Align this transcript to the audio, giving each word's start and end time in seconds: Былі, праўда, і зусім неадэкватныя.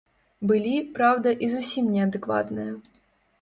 Былі, 0.51 0.71
праўда, 0.95 1.33
і 1.47 1.51
зусім 1.53 1.93
неадэкватныя. 1.97 2.73